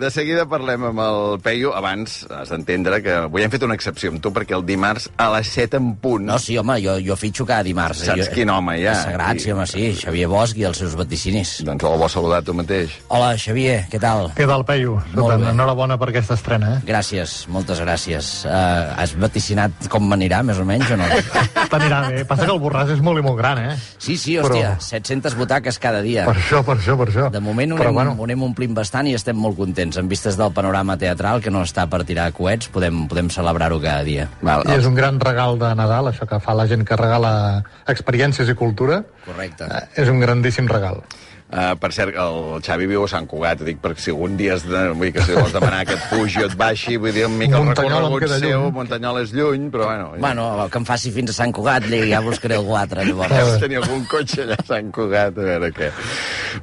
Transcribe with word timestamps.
De 0.00 0.08
seguida 0.08 0.46
parlem 0.48 0.86
amb 0.88 1.00
el 1.04 1.18
Peyu. 1.44 1.74
Abans, 1.76 2.22
has 2.32 2.48
d'entendre 2.48 3.02
que 3.04 3.12
avui 3.26 3.44
hem 3.44 3.50
fet 3.52 3.66
una 3.66 3.74
excepció 3.76 4.08
amb 4.08 4.22
tu 4.24 4.30
perquè 4.32 4.54
el 4.56 4.62
dimarts 4.64 5.10
a 5.20 5.26
les 5.34 5.50
7 5.52 5.76
en 5.76 5.90
punt... 6.00 6.24
No, 6.24 6.38
sí, 6.40 6.54
home, 6.56 6.78
jo, 6.80 6.94
jo 7.04 7.16
fitxo 7.20 7.44
cada 7.44 7.66
dimarts. 7.66 8.06
Saps 8.08 8.22
jo, 8.22 8.28
quin 8.32 8.48
home 8.48 8.78
hi 8.80 8.86
ha? 8.86 8.94
És 8.94 9.02
sagrat, 9.10 9.42
sí, 9.44 9.52
home, 9.52 9.66
sí. 9.68 9.90
Xavier 10.00 10.30
Bosch 10.32 10.56
i 10.56 10.64
els 10.64 10.80
seus 10.80 10.94
vaticinis. 10.96 11.52
Doncs 11.68 11.84
el 11.84 11.98
bo 12.00 12.08
saludar 12.08 12.38
tu 12.46 12.54
mateix. 12.56 12.94
Hola, 13.12 13.34
Xavier, 13.36 13.82
què 13.92 14.00
tal? 14.00 14.30
Què 14.38 14.46
tal, 14.48 14.64
Peyu? 14.70 14.94
Molt 15.18 15.34
bé. 15.44 15.50
Enhorabona 15.52 15.98
per 16.00 16.08
aquesta 16.14 16.38
estrena, 16.40 16.78
eh? 16.78 16.80
Gràcies, 16.88 17.36
moltes 17.52 17.84
gràcies. 17.84 18.30
Uh, 18.48 18.94
has 18.96 19.12
vaticinat 19.20 19.90
com 19.92 20.08
m'anirà, 20.08 20.40
més 20.48 20.62
o 20.62 20.64
menys, 20.64 20.94
o 20.94 21.00
no? 21.02 21.10
T'anirà 21.74 22.00
bé. 22.08 22.24
Passa 22.30 22.48
que 22.48 22.56
el 22.56 22.62
borràs 22.64 22.94
és 22.96 23.04
molt 23.04 23.20
i 23.20 23.26
molt 23.28 23.36
gran, 23.42 23.60
eh? 23.68 23.76
Sí, 23.98 24.16
sí, 24.16 24.38
hòstia, 24.40 24.78
Però- 24.78 24.88
700 24.88 25.36
butaques 25.36 25.76
cada 25.82 26.00
dia. 26.00 26.24
Per 26.24 26.38
això, 26.40 26.64
per 26.64 26.78
això, 26.80 26.96
per 26.96 27.10
això. 27.12 27.28
De 27.36 27.44
moment 27.44 27.76
ho 27.76 27.82
Però, 27.82 27.92
anem, 27.92 28.00
bueno, 28.00 28.16
ho 28.16 28.30
anem 28.30 28.48
omplint 28.48 28.80
bastant 28.80 29.12
i 29.12 29.16
estem 29.20 29.36
molt 29.36 29.60
contents. 29.60 29.89
En 29.98 30.08
vistes 30.08 30.36
del 30.38 30.52
panorama 30.52 30.96
teatral, 31.00 31.40
que 31.42 31.50
no 31.50 31.64
està 31.66 31.86
per 31.90 32.04
tirar 32.04 32.28
coets, 32.36 32.68
podem, 32.68 33.06
podem 33.10 33.30
celebrar-ho 33.32 33.80
cada 33.82 34.04
dia. 34.06 34.28
Val, 34.42 34.62
i 34.68 34.76
és 34.76 34.86
un 34.86 34.94
gran 34.94 35.18
regal 35.20 35.58
de 35.58 35.72
Nadal, 35.74 36.12
això 36.12 36.28
que 36.28 36.38
fa 36.40 36.54
la 36.54 36.68
gent 36.70 36.84
que 36.86 36.98
regala 37.00 37.64
experiències 37.90 38.48
i 38.48 38.54
cultura. 38.54 39.02
Correcte. 39.26 39.66
Eh, 39.66 39.86
És 40.04 40.08
un 40.12 40.20
grandíssim 40.20 40.68
regal. 40.70 41.02
Uh, 41.50 41.74
per 41.82 41.88
cert, 41.90 42.14
el 42.14 42.60
Xavi 42.62 42.86
viu 42.86 43.02
a 43.02 43.08
Sant 43.10 43.24
Cugat, 43.26 43.64
dic, 43.66 43.80
perquè 43.82 43.98
si 43.98 44.12
algun 44.12 44.36
dia 44.38 44.52
has 44.54 44.62
de, 44.62 44.82
vull 44.94 45.08
dir 45.08 45.16
que 45.16 45.24
si 45.26 45.34
vols 45.34 45.50
demanar 45.50 45.80
que 45.88 45.96
et 45.96 46.04
pugi 46.06 46.44
o 46.44 46.46
et 46.46 46.52
baixi, 46.54 46.94
vull 46.94 47.10
dir, 47.10 47.24
una 47.26 47.40
mica 47.40 47.58
el 47.58 47.64
Muntanyol 47.66 48.04
em 48.06 48.14
recorregut 48.14 48.34
seu, 48.36 48.60
lluny. 48.60 48.74
Muntanyol 48.76 49.18
és 49.24 49.32
lluny, 49.34 49.64
però 49.74 49.88
bueno... 49.88 50.12
Bueno, 50.22 50.44
que 50.70 50.78
em 50.78 50.86
faci 50.86 51.10
fins 51.10 51.32
a 51.32 51.36
Sant 51.40 51.50
Cugat, 51.56 51.88
i 51.90 52.04
ja 52.12 52.20
buscaré 52.22 52.54
algú 52.54 52.76
altre, 52.78 53.02
llavors. 53.08 53.34
Deus 53.34 53.58
tenir 53.64 53.80
algun 53.80 54.06
cotxe 54.12 54.44
allà 54.44 54.60
a 54.62 54.66
Sant 54.68 54.92
Cugat, 54.94 55.42
a 55.42 55.48
veure 55.48 55.72
què. 55.74 55.90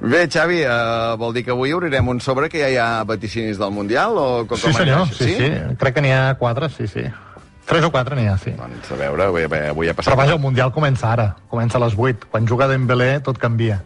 Bé, 0.05 0.23
Xavi, 0.31 0.61
uh, 0.63 1.17
vol 1.19 1.35
dir 1.35 1.43
que 1.43 1.52
avui 1.58 1.75
obrirem 1.75 2.08
un 2.15 2.23
sobre 2.23 2.47
que 2.47 2.63
ja 2.63 2.71
hi 2.71 2.80
ha 2.80 2.88
vaticinis 3.11 3.59
del 3.59 3.75
Mundial? 3.75 4.15
O 4.15 4.30
com 4.47 4.55
Sí, 4.55 4.69
com 4.69 4.80
senyor, 4.80 5.03
anirà? 5.03 5.19
sí, 5.19 5.35
sí. 5.35 5.75
Crec 5.83 5.99
que 5.99 6.05
n'hi 6.08 6.15
ha 6.15 6.23
quatre, 6.39 6.71
sí, 6.71 6.88
sí. 6.88 7.03
Tres 7.67 7.83
o 7.83 7.91
quatre 7.91 8.15
n'hi 8.15 8.30
ha, 8.31 8.38
sí. 8.39 8.55
Doncs 8.55 8.95
a 8.95 9.02
veure, 9.03 9.27
avui, 9.27 9.43
avui 9.43 9.91
ha 9.91 9.99
passat... 9.99 10.13
Però 10.13 10.21
vaja, 10.23 10.39
el 10.39 10.43
Mundial 10.47 10.71
comença 10.71 11.11
ara, 11.11 11.33
comença 11.52 11.75
a 11.75 11.83
les 11.83 11.99
8. 11.99 12.31
Quan 12.31 12.47
juga 12.47 12.71
Dembélé, 12.71 13.17
tot 13.27 13.35
canvia. 13.43 13.81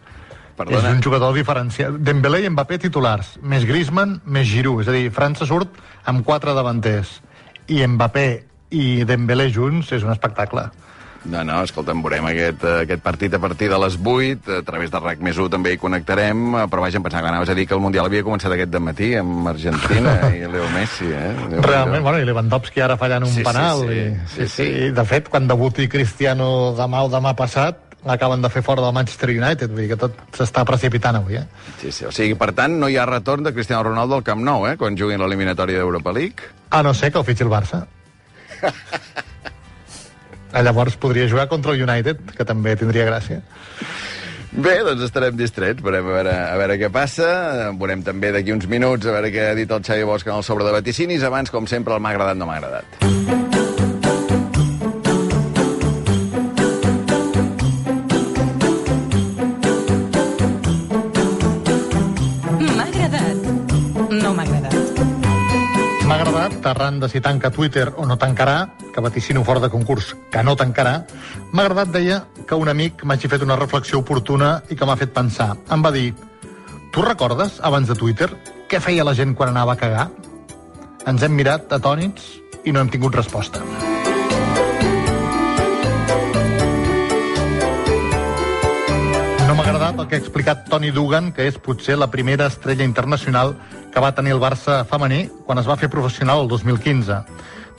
Perdona. 0.64 0.90
És 0.90 0.96
un 0.98 1.02
jugador 1.04 1.34
diferenciat. 1.38 1.98
Dembélé 2.00 2.44
i 2.46 2.50
Mbappé 2.54 2.78
titulars, 2.86 3.36
més 3.42 3.66
Griezmann, 3.66 4.20
més 4.26 4.48
Giroud. 4.48 4.82
És 4.86 4.88
a 4.88 4.96
dir, 4.96 5.10
França 5.12 5.46
surt 5.50 5.70
amb 6.06 6.24
quatre 6.26 6.54
davanters. 6.58 7.20
I 7.68 7.84
Mbappé 7.88 8.28
i 8.72 9.04
Dembélé 9.06 9.50
junts 9.52 9.92
és 9.92 10.04
un 10.04 10.12
espectacle. 10.14 10.70
No, 11.22 11.44
no, 11.46 11.60
escolta'm, 11.62 12.00
veurem 12.02 12.26
aquest, 12.32 12.64
eh, 12.66 12.80
aquest 12.82 13.04
partit 13.06 13.34
a 13.38 13.38
partir 13.38 13.68
de 13.70 13.78
les 13.78 13.94
8, 14.04 14.56
a 14.58 14.64
través 14.66 14.90
de 14.90 14.98
RAC 15.04 15.20
més 15.22 15.38
1 15.38 15.52
també 15.54 15.76
hi 15.76 15.78
connectarem, 15.78 16.40
però 16.72 16.82
vaja, 16.82 16.98
em 16.98 17.04
pensava 17.06 17.22
que 17.22 17.30
anaves 17.30 17.50
a 17.50 17.54
dir 17.54 17.68
que 17.70 17.76
el 17.78 17.80
Mundial 17.84 18.08
havia 18.10 18.24
començat 18.26 18.56
aquest 18.56 18.74
matí 18.82 19.12
amb 19.20 19.46
Argentina 19.52 20.16
i 20.34 20.40
Leo 20.50 20.66
Messi, 20.74 21.06
eh? 21.14 21.28
Déu-n'hi-do. 21.38 21.62
Realment, 21.68 22.02
bueno, 22.08 22.18
i 22.18 22.26
Lewandowski 22.26 22.82
ara 22.82 22.98
fallant 22.98 23.28
un 23.28 23.30
Sí, 23.30 23.44
sí, 23.44 23.46
penal. 23.46 23.84
sí. 23.86 24.00
i, 24.00 24.18
Sí, 24.34 24.48
sí. 24.48 24.64
I, 24.64 24.90
de 24.98 25.06
fet, 25.06 25.30
quan 25.30 25.46
debuti 25.46 25.86
Cristiano 25.88 26.74
demà 26.74 27.04
o 27.06 27.14
demà 27.14 27.36
passat, 27.38 27.78
l'acaben 28.06 28.42
de 28.42 28.50
fer 28.50 28.64
fora 28.66 28.82
del 28.82 28.94
Manchester 28.96 29.30
United, 29.30 29.72
vull 29.72 29.86
dir 29.86 29.90
que 29.94 30.00
tot 30.00 30.18
s'està 30.38 30.64
precipitant 30.68 31.20
avui, 31.20 31.38
eh? 31.38 31.46
Sí, 31.82 31.92
sí, 31.92 32.06
o 32.10 32.12
sigui, 32.16 32.36
per 32.40 32.52
tant, 32.58 32.80
no 32.82 32.90
hi 32.90 32.98
ha 32.98 33.06
retorn 33.10 33.46
de 33.46 33.54
Cristiano 33.54 33.84
Ronaldo 33.90 34.18
al 34.18 34.26
Camp 34.28 34.42
Nou, 34.46 34.66
eh? 34.70 34.78
Quan 34.78 34.98
juguin 34.98 35.22
l'eliminatòria 35.22 35.82
d'Europa 35.82 36.14
League. 36.16 36.50
A 36.72 36.82
no 36.84 36.94
ser 36.98 37.12
que 37.12 37.22
el 37.22 37.28
fitxi 37.28 37.48
el 37.48 37.54
Barça. 37.54 37.86
Ah, 40.52 40.60
Llavors 40.62 40.98
podria 41.00 41.30
jugar 41.32 41.48
contra 41.48 41.72
el 41.72 41.80
United, 41.80 42.34
que 42.36 42.44
també 42.44 42.74
tindria 42.76 43.06
gràcia. 43.08 43.38
Bé, 44.52 44.74
doncs 44.84 45.06
estarem 45.06 45.38
distrets, 45.40 45.80
veurem 45.80 46.10
a 46.10 46.16
veure, 46.18 46.34
a 46.36 46.58
veure 46.60 46.76
què 46.82 46.90
passa. 46.92 47.30
Veurem 47.80 48.04
també 48.04 48.34
d'aquí 48.36 48.52
uns 48.52 48.68
minuts 48.68 49.08
a 49.08 49.16
veure 49.16 49.32
què 49.32 49.48
ha 49.54 49.56
dit 49.56 49.72
el 49.72 49.80
Xavi 49.88 50.04
Bosch 50.04 50.28
en 50.28 50.36
el 50.36 50.44
sobre 50.44 50.68
de 50.68 50.76
vaticinis. 50.76 51.24
Abans, 51.24 51.56
com 51.56 51.72
sempre, 51.72 51.96
el 51.96 52.04
m'ha 52.04 52.12
agradat, 52.12 52.36
no 52.36 52.52
m'ha 52.52 52.60
agradat. 52.60 53.21
Arran 66.82 67.00
de 67.00 67.10
si 67.10 67.22
tanca 67.22 67.52
Twitter 67.52 67.94
o 67.96 68.06
no 68.06 68.18
tancarà, 68.18 68.74
que 68.94 69.02
vaticino 69.02 69.44
fora 69.44 69.60
de 69.60 69.70
concurs 69.70 70.16
que 70.32 70.44
no 70.44 70.56
tancarà, 70.56 71.06
m'ha 71.54 71.64
agradat, 71.64 71.94
deia, 71.94 72.24
que 72.48 72.58
un 72.58 72.70
amic 72.70 73.06
m'hagi 73.06 73.30
fet 73.30 73.46
una 73.46 73.56
reflexió 73.56 74.02
oportuna 74.02 74.62
i 74.70 74.76
que 74.76 74.86
m'ha 74.86 74.98
fet 74.98 75.14
pensar. 75.14 75.54
Em 75.70 75.86
va 75.86 75.94
dir, 75.94 76.14
tu 76.92 77.06
recordes, 77.06 77.60
abans 77.62 77.88
de 77.88 77.96
Twitter, 77.96 78.32
què 78.68 78.82
feia 78.82 79.06
la 79.06 79.14
gent 79.14 79.36
quan 79.36 79.54
anava 79.54 79.78
a 79.78 79.82
cagar? 79.84 80.10
Ens 81.06 81.22
hem 81.22 81.38
mirat 81.38 81.72
atònits 81.72 82.38
i 82.66 82.74
no 82.74 82.82
hem 82.82 82.90
tingut 82.90 83.16
resposta. 83.16 83.91
Agradat 89.92 90.06
el 90.06 90.08
que 90.08 90.16
ha 90.16 90.24
explicat 90.24 90.60
Toni 90.72 90.90
Dugan, 90.96 91.34
que 91.36 91.44
és 91.50 91.58
potser 91.60 91.98
la 92.00 92.08
primera 92.08 92.46
estrella 92.48 92.86
internacional 92.88 93.58
que 93.92 94.00
va 94.00 94.14
tenir 94.16 94.32
el 94.32 94.40
Barça 94.40 94.86
femení 94.88 95.26
quan 95.44 95.60
es 95.60 95.68
va 95.68 95.76
fer 95.76 95.90
professional 95.92 96.46
el 96.46 96.48
2015. 96.48 97.18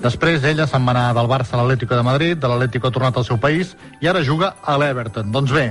Després 0.03 0.45
ella 0.45 0.67
se'n 0.69 0.84
va 0.84 0.93
anar 0.93 1.15
del 1.17 1.31
Barça 1.31 1.55
a 1.56 1.62
l'Atlético 1.62 1.97
de 1.97 2.03
Madrid, 2.05 2.37
de 2.37 2.51
l'Atlético 2.51 2.91
ha 2.91 2.93
tornat 2.93 3.17
al 3.17 3.25
seu 3.25 3.39
país 3.41 3.71
i 4.03 4.11
ara 4.11 4.21
juga 4.21 4.51
a 4.61 4.75
l'Everton. 4.77 5.31
Doncs 5.33 5.55
bé, 5.56 5.65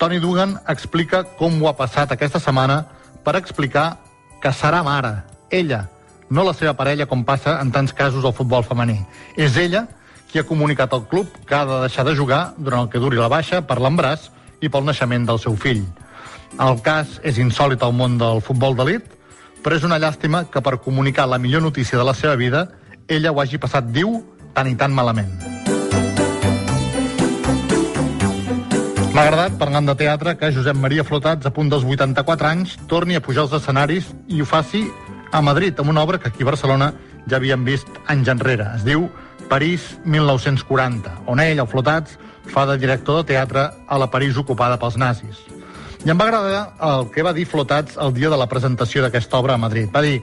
Toni 0.00 0.16
Dugan 0.18 0.54
explica 0.66 1.24
com 1.36 1.60
ho 1.60 1.68
ha 1.68 1.74
passat 1.76 2.14
aquesta 2.14 2.40
setmana 2.40 2.86
per 3.26 3.36
explicar 3.36 3.98
que 4.40 4.54
serà 4.56 4.80
mare, 4.86 5.26
ella, 5.50 5.90
no 6.30 6.46
la 6.46 6.54
seva 6.56 6.72
parella 6.72 7.04
com 7.04 7.24
passa 7.24 7.58
en 7.60 7.74
tants 7.74 7.92
casos 7.92 8.24
al 8.24 8.32
futbol 8.32 8.64
femení. 8.64 9.02
És 9.36 9.60
ella 9.60 9.84
qui 10.30 10.40
ha 10.40 10.48
comunicat 10.48 10.96
al 10.96 11.04
club 11.04 11.36
que 11.44 11.54
ha 11.54 11.66
de 11.68 11.82
deixar 11.84 12.06
de 12.08 12.16
jugar 12.16 12.54
durant 12.56 12.86
el 12.86 12.88
que 12.88 13.02
duri 13.02 13.20
la 13.20 13.28
baixa 13.28 13.60
per 13.60 13.76
l'embràs 13.76 14.30
i 14.60 14.68
pel 14.68 14.86
naixement 14.86 15.26
del 15.28 15.40
seu 15.42 15.56
fill. 15.56 15.84
El 16.62 16.80
cas 16.84 17.18
és 17.26 17.38
insòlit 17.42 17.82
al 17.82 17.92
món 17.92 18.16
del 18.18 18.40
futbol 18.40 18.76
d'elit, 18.76 19.04
però 19.62 19.76
és 19.76 19.84
una 19.84 19.98
llàstima 19.98 20.44
que 20.50 20.62
per 20.62 20.78
comunicar 20.84 21.26
la 21.28 21.38
millor 21.42 21.62
notícia 21.62 21.98
de 21.98 22.04
la 22.06 22.14
seva 22.14 22.36
vida 22.36 22.68
ella 23.08 23.32
ho 23.32 23.40
hagi 23.40 23.58
passat, 23.58 23.86
diu, 23.94 24.20
tan 24.54 24.70
i 24.70 24.76
tan 24.78 24.94
malament. 24.94 25.30
M'ha 29.16 29.22
agradat, 29.24 29.54
parlant 29.56 29.86
de 29.88 29.94
teatre, 29.96 30.34
que 30.36 30.50
Josep 30.52 30.76
Maria 30.76 31.04
Flotats, 31.04 31.46
a 31.48 31.52
punt 31.54 31.70
dels 31.72 31.86
84 31.88 32.48
anys, 32.50 32.74
torni 32.90 33.16
a 33.16 33.22
pujar 33.24 33.46
als 33.46 33.54
escenaris 33.56 34.10
i 34.28 34.42
ho 34.42 34.48
faci 34.48 34.82
a 35.32 35.40
Madrid, 35.40 35.78
amb 35.80 35.88
una 35.90 36.02
obra 36.04 36.18
que 36.20 36.28
aquí 36.28 36.44
a 36.44 36.50
Barcelona 36.50 36.90
ja 37.24 37.38
havíem 37.38 37.64
vist 37.64 37.88
anys 38.12 38.28
enrere. 38.28 38.66
Es 38.76 38.84
diu 38.84 39.06
París 39.48 39.86
1940, 40.04 41.14
on 41.32 41.40
ell, 41.40 41.62
el 41.62 41.70
Flotats, 41.70 42.18
fa 42.52 42.66
de 42.66 42.78
director 42.78 43.20
de 43.20 43.28
teatre 43.32 43.68
a 43.86 43.98
la 43.98 44.10
París 44.10 44.36
ocupada 44.36 44.78
pels 44.80 44.96
nazis. 44.96 45.42
I 46.06 46.12
em 46.12 46.18
va 46.18 46.28
agradar 46.28 46.62
el 46.86 47.08
que 47.10 47.24
va 47.26 47.34
dir 47.34 47.46
Flotats 47.50 47.96
el 47.98 48.12
dia 48.14 48.30
de 48.30 48.38
la 48.38 48.46
presentació 48.46 49.02
d'aquesta 49.02 49.40
obra 49.40 49.56
a 49.56 49.60
Madrid. 49.60 49.90
Va 49.94 50.04
dir, 50.04 50.20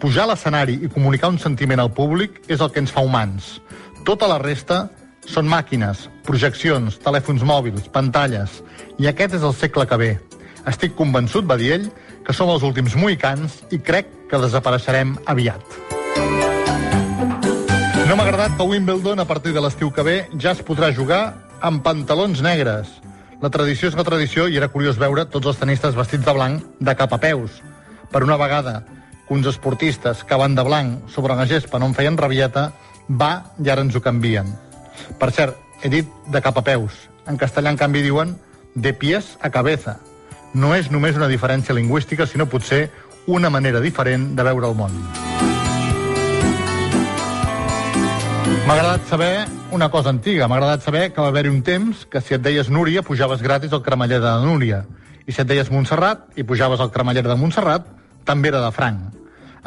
pujar 0.00 0.24
a 0.24 0.32
l'escenari 0.32 0.78
i 0.82 0.90
comunicar 0.90 1.30
un 1.30 1.38
sentiment 1.38 1.82
al 1.82 1.92
públic 1.92 2.40
és 2.48 2.60
el 2.60 2.72
que 2.72 2.80
ens 2.82 2.94
fa 2.94 3.04
humans. 3.04 3.58
Tota 4.08 4.26
la 4.30 4.40
resta 4.42 4.88
són 5.28 5.46
màquines, 5.46 6.08
projeccions, 6.26 6.98
telèfons 7.04 7.44
mòbils, 7.46 7.86
pantalles. 7.92 8.62
I 8.98 9.10
aquest 9.12 9.38
és 9.38 9.46
el 9.46 9.54
segle 9.54 9.86
que 9.86 10.00
ve. 10.00 10.12
Estic 10.66 10.96
convençut, 10.98 11.46
va 11.46 11.58
dir 11.60 11.74
ell, 11.78 11.88
que 12.26 12.34
som 12.34 12.50
els 12.50 12.66
últims 12.66 12.96
mohicans 12.98 13.62
i 13.70 13.78
crec 13.78 14.10
que 14.30 14.42
desapareixerem 14.42 15.18
aviat. 15.26 16.01
No 18.08 18.16
m'ha 18.18 18.24
agradat 18.26 18.56
que 18.58 18.64
Wimbledon, 18.66 19.20
a 19.22 19.24
partir 19.24 19.52
de 19.54 19.60
l'estiu 19.62 19.92
que 19.94 20.02
ve, 20.02 20.16
ja 20.42 20.52
es 20.56 20.60
podrà 20.66 20.88
jugar 20.94 21.36
amb 21.62 21.84
pantalons 21.84 22.42
negres. 22.42 22.90
La 23.40 23.50
tradició 23.54 23.88
és 23.88 23.96
la 23.98 24.04
tradició 24.04 24.48
i 24.50 24.58
era 24.58 24.68
curiós 24.72 24.98
veure 24.98 25.24
tots 25.30 25.46
els 25.52 25.60
tenistes 25.60 25.94
vestits 25.94 26.26
de 26.26 26.34
blanc 26.34 26.66
de 26.82 26.94
cap 26.98 27.14
a 27.14 27.20
peus. 27.22 27.60
Per 28.10 28.24
una 28.26 28.36
vegada 28.36 28.82
que 29.28 29.34
uns 29.34 29.46
esportistes 29.46 30.24
que 30.26 30.38
van 30.38 30.58
de 30.58 30.66
blanc 30.66 31.08
sobre 31.14 31.38
una 31.38 31.46
gespa 31.46 31.78
no 31.78 31.88
en 31.88 31.94
feien 31.94 32.18
rabieta, 32.18 32.72
va 33.08 33.32
i 33.62 33.70
ara 33.70 33.86
ens 33.86 33.94
ho 33.94 34.02
canvien. 34.02 34.50
Per 35.18 35.30
cert, 35.30 35.56
he 35.82 35.88
dit 35.88 36.10
de 36.26 36.42
cap 36.42 36.58
a 36.58 36.66
peus. 36.66 37.06
En 37.30 37.38
castellà, 37.38 37.70
en 37.70 37.78
canvi, 37.78 38.02
diuen 38.02 38.34
de 38.74 38.92
pies 38.98 39.36
a 39.40 39.50
cabeza. 39.54 40.00
No 40.54 40.74
és 40.74 40.90
només 40.90 41.16
una 41.16 41.30
diferència 41.30 41.74
lingüística, 41.74 42.26
sinó 42.26 42.50
potser 42.50 42.88
una 43.26 43.50
manera 43.50 43.80
diferent 43.80 44.34
de 44.34 44.50
veure 44.50 44.68
el 44.68 44.74
món. 44.74 44.98
M'ha 48.72 48.78
agradat 48.78 49.02
saber 49.04 49.48
una 49.70 49.90
cosa 49.90 50.08
antiga. 50.08 50.46
M'ha 50.48 50.56
agradat 50.56 50.80
saber 50.80 51.00
que 51.12 51.20
va 51.20 51.28
haver-hi 51.28 51.50
un 51.52 51.58
temps 51.60 52.06
que 52.08 52.22
si 52.24 52.32
et 52.32 52.40
deies 52.40 52.70
Núria 52.72 53.02
pujaves 53.04 53.42
gratis 53.44 53.74
al 53.76 53.82
cremeller 53.84 54.16
de 54.22 54.30
Núria. 54.46 54.78
I 55.28 55.32
si 55.36 55.42
et 55.42 55.50
deies 55.50 55.68
Montserrat 55.68 56.38
i 56.40 56.42
pujaves 56.48 56.80
al 56.80 56.88
cremeller 56.90 57.26
de 57.26 57.36
Montserrat, 57.36 57.84
també 58.24 58.48
era 58.48 58.62
de 58.64 58.70
franc. 58.72 59.12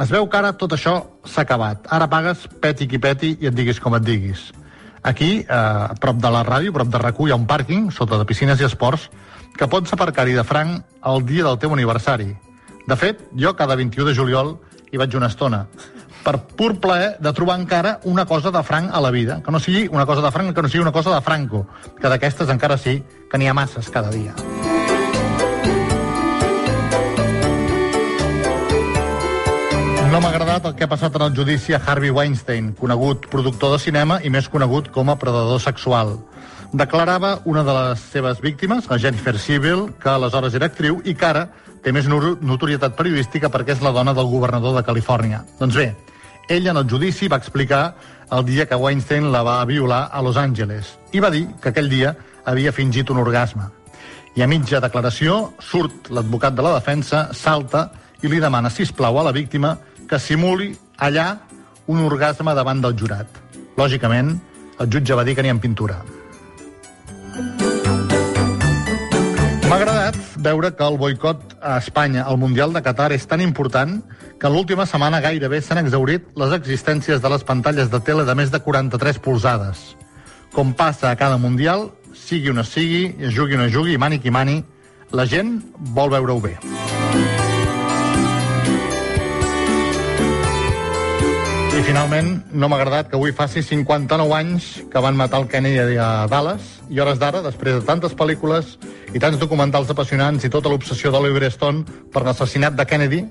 Es 0.01 0.09
veu 0.09 0.25
que 0.25 0.39
ara 0.39 0.55
tot 0.57 0.73
això 0.73 0.95
s'ha 1.21 1.45
acabat. 1.45 1.85
Ara 1.85 2.09
pagues 2.09 2.47
peti 2.63 2.87
qui 2.89 2.97
peti 2.97 3.35
i 3.45 3.51
et 3.51 3.53
diguis 3.53 3.77
com 3.79 3.93
et 3.93 4.01
diguis. 4.01 4.47
Aquí, 5.03 5.45
eh, 5.45 5.53
a 5.53 5.93
prop 6.01 6.17
de 6.17 6.31
la 6.33 6.41
ràdio, 6.41 6.73
a 6.73 6.77
prop 6.79 6.89
de 6.89 6.97
RAC1, 6.97 7.27
hi 7.27 7.31
ha 7.35 7.37
un 7.43 7.45
pàrquing, 7.45 7.91
sota 7.91 8.17
de 8.17 8.25
piscines 8.25 8.59
i 8.59 8.65
esports, 8.65 9.11
que 9.53 9.67
pots 9.69 9.93
aparcar-hi 9.93 10.33
de 10.33 10.43
franc 10.43 10.81
el 11.13 11.25
dia 11.29 11.45
del 11.45 11.59
teu 11.61 11.77
aniversari. 11.77 12.33
De 12.87 12.97
fet, 12.97 13.21
jo 13.37 13.53
cada 13.53 13.75
21 13.75 14.09
de 14.09 14.17
juliol 14.17 14.55
hi 14.91 14.97
vaig 14.97 15.13
una 15.13 15.29
estona 15.29 15.67
per 16.25 16.39
pur 16.57 16.73
plaer 16.81 17.15
de 17.21 17.31
trobar 17.37 17.59
encara 17.61 17.99
una 18.03 18.25
cosa 18.25 18.49
de 18.51 18.63
franc 18.65 18.89
a 18.91 18.99
la 18.99 19.11
vida. 19.13 19.41
Que 19.45 19.51
no 19.53 19.59
sigui 19.61 19.87
una 19.91 20.07
cosa 20.09 20.25
de 20.25 20.31
franc, 20.33 20.55
que 20.55 20.61
no 20.61 20.69
sigui 20.69 20.81
una 20.81 20.91
cosa 20.91 21.13
de 21.13 21.21
franco. 21.21 21.67
Que 22.01 22.09
d'aquestes 22.09 22.49
encara 22.49 22.79
sí, 22.81 23.03
que 23.29 23.37
n'hi 23.37 23.47
ha 23.47 23.53
masses 23.53 23.91
cada 23.93 24.09
dia. 24.09 24.33
No 30.09 30.21
m'ha 30.23 30.31
agradat 30.31 30.65
el 30.65 30.73
que 30.79 30.85
ha 30.85 30.89
passat 30.89 31.15
en 31.19 31.27
el 31.27 31.35
judici 31.35 31.75
a 31.75 31.81
Harvey 31.85 32.09
Weinstein, 32.09 32.71
conegut 32.79 33.27
productor 33.29 33.75
de 33.75 33.81
cinema 33.83 34.17
i 34.23 34.31
més 34.31 34.47
conegut 34.49 34.89
com 34.95 35.11
a 35.11 35.17
predador 35.19 35.59
sexual. 35.61 36.15
Declarava 36.73 37.41
una 37.45 37.65
de 37.67 37.75
les 37.75 38.01
seves 38.15 38.41
víctimes, 38.41 38.89
la 38.89 38.97
Jennifer 38.97 39.37
Sibyl, 39.37 39.89
que 40.01 40.09
aleshores 40.09 40.55
era 40.55 40.71
actriu 40.71 41.01
i 41.05 41.13
que 41.13 41.27
ara 41.27 41.45
té 41.83 41.93
més 41.93 42.07
notorietat 42.09 42.95
periodística 42.97 43.51
perquè 43.51 43.75
és 43.75 43.83
la 43.85 43.93
dona 43.93 44.15
del 44.15 44.31
governador 44.31 44.73
de 44.79 44.85
Califòrnia. 44.87 45.43
Doncs 45.59 45.77
bé, 45.77 45.91
ell 46.49 46.67
en 46.67 46.77
el 46.77 46.89
judici 46.89 47.27
va 47.27 47.39
explicar 47.41 47.95
el 48.31 48.45
dia 48.45 48.65
que 48.65 48.75
Weinstein 48.75 49.31
la 49.31 49.43
va 49.43 49.63
violar 49.65 50.09
a 50.11 50.21
Los 50.21 50.37
Angeles 50.37 50.95
i 51.13 51.19
va 51.19 51.31
dir 51.33 51.47
que 51.61 51.69
aquell 51.69 51.89
dia 51.89 52.15
havia 52.45 52.73
fingit 52.73 53.09
un 53.09 53.21
orgasme. 53.21 53.69
I 54.35 54.43
a 54.43 54.47
mitja 54.47 54.81
declaració 54.83 55.53
surt 55.63 56.09
l'advocat 56.11 56.55
de 56.55 56.65
la 56.65 56.73
defensa, 56.75 57.29
salta 57.33 57.89
i 58.21 58.27
li 58.27 58.39
demana, 58.39 58.69
si 58.69 58.85
plau 58.85 59.19
a 59.19 59.23
la 59.23 59.31
víctima 59.31 59.77
que 60.09 60.19
simuli 60.19 60.73
allà 60.97 61.39
un 61.87 62.01
orgasme 62.03 62.53
davant 62.53 62.81
del 62.81 62.97
jurat. 62.97 63.27
Lògicament, 63.77 64.35
el 64.79 64.91
jutge 64.91 65.15
va 65.15 65.23
dir 65.23 65.35
que 65.35 65.43
n'hi 65.43 65.49
ha 65.49 65.59
pintura. 65.61 66.01
M'ha 69.65 69.75
agradat 69.75 70.17
veure 70.45 70.71
que 70.77 70.85
el 70.85 70.97
boicot 71.01 71.57
a 71.61 71.77
Espanya 71.81 72.23
al 72.29 72.37
Mundial 72.37 72.73
de 72.75 72.81
Qatar 72.85 73.09
és 73.15 73.25
tan 73.25 73.41
important 73.41 73.97
que 74.39 74.51
l'última 74.51 74.85
setmana 74.85 75.21
gairebé 75.23 75.61
s'han 75.61 75.81
exaurit 75.81 76.27
les 76.37 76.53
existències 76.57 77.21
de 77.21 77.31
les 77.33 77.45
pantalles 77.47 77.89
de 77.91 77.99
tele 77.99 78.25
de 78.27 78.35
més 78.37 78.53
de 78.53 78.61
43 78.61 79.21
polzades. 79.25 79.95
Com 80.53 80.73
passa 80.77 81.09
a 81.09 81.17
cada 81.19 81.41
Mundial, 81.41 81.89
sigui 82.13 82.53
on 82.53 82.63
sigui, 82.63 83.15
es 83.19 83.33
jugui 83.35 83.57
on 83.57 83.65
es 83.67 83.73
jugui, 83.73 83.97
mani 83.97 84.21
qui 84.21 84.31
mani, 84.31 84.61
la 85.11 85.25
gent 85.25 85.57
vol 85.97 86.13
veure-ho 86.13 86.39
bé. 86.43 86.55
Finalment, 91.85 92.39
no 92.51 92.67
m'ha 92.69 92.79
agradat 92.79 93.09
que 93.11 93.17
avui 93.17 93.33
faci 93.35 93.61
59 93.61 94.33
anys 94.33 94.69
que 94.91 95.01
van 95.03 95.17
matar 95.17 95.43
el 95.43 95.47
Kennedy 95.51 95.99
a 96.01 96.25
Dallas 96.31 96.81
i 96.89 96.99
hores 96.99 97.19
d'ara, 97.21 97.43
després 97.45 97.77
de 97.77 97.85
tantes 97.85 98.15
pel·lícules 98.17 98.75
i 99.13 99.21
tants 99.21 99.37
documentals 99.41 99.91
apassionants 99.93 100.47
i 100.47 100.51
tota 100.53 100.71
l'obsessió 100.71 101.13
d'Oliver 101.13 101.51
Stone 101.53 101.85
per 102.13 102.25
l'assassinat 102.25 102.77
de 102.77 102.89
Kennedy, 102.89 103.23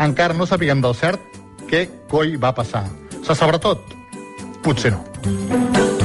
encara 0.00 0.36
no 0.36 0.48
sapiguem 0.48 0.80
del 0.80 0.96
cert 0.96 1.20
què 1.70 1.86
coi 2.10 2.38
va 2.40 2.54
passar. 2.56 2.86
Se 3.20 3.36
sabrà 3.36 3.60
tot? 3.60 3.84
Potser 4.64 4.96
no. 4.96 5.99